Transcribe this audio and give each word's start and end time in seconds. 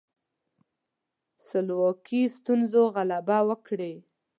سلوکي 1.47 2.21
ستونزو 2.37 2.81
غلبه 2.95 3.37
وکړي. 3.49 3.93